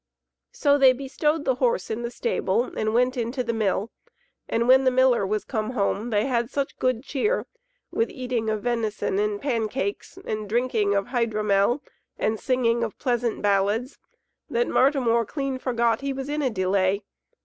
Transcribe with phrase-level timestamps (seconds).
[0.51, 3.91] So they bestowed the horse in the stable, and went into the Mill;
[4.49, 7.45] and when the miller was come home they had such good cheer
[7.91, 11.83] with eating of venison and pan cakes, and drinking of hydromel,
[12.17, 13.99] and singing of pleasant ballads,
[14.49, 17.03] that Martimor clean forgot he was in a delay.